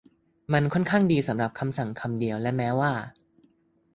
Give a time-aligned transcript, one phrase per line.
[0.53, 2.91] มันค่อนข้างดีสำหรับคำสั่งคำเดียวและแม้ว่า